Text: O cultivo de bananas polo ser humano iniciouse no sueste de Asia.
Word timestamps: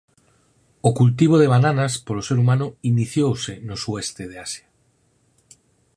O 0.87 0.89
cultivo 0.99 1.35
de 1.41 1.51
bananas 1.53 1.93
polo 2.05 2.25
ser 2.27 2.37
humano 2.41 2.67
iniciouse 2.91 3.53
no 3.67 3.75
sueste 3.83 4.23
de 4.31 4.37
Asia. 4.45 4.67